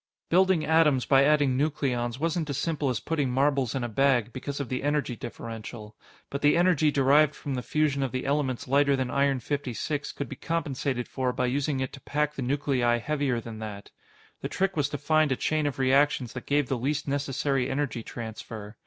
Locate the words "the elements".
8.11-8.67